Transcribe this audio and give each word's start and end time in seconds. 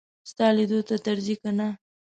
ستا 0.29 0.47
لیدو 0.55 0.79
ته 0.87 0.95
درځي 1.05 1.35
که 1.41 1.49
نه. 1.57 1.67